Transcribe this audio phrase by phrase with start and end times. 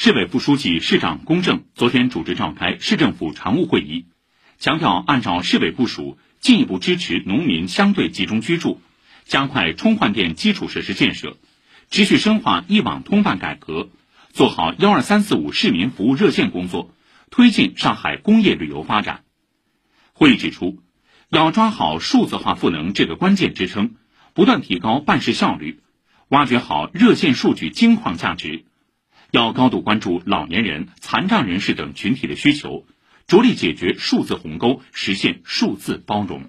[0.00, 4.06] 市委副书记、市长龚正昨天主持召开市政府常务会议，
[4.60, 8.80] 强调按照市委部署，进一步支持农民相对集中居住，
[9.24, 11.36] 加快充换电基础设施建设，
[11.90, 13.88] 持续深化一网通办改革，
[14.32, 16.94] 做好幺二三四五市民服务热线工作，
[17.32, 19.24] 推进上海工业旅游发展。
[20.12, 20.80] 会议指出，
[21.28, 23.96] 要抓好数字化赋能这个关键支撑，
[24.32, 25.80] 不断提高办事效率，
[26.28, 28.64] 挖掘好热线数据金矿价值。
[29.30, 32.86] 要高度关注老年人、残障人士等群体的需求，
[33.26, 36.48] 着力解决数字鸿沟，实现数字包容。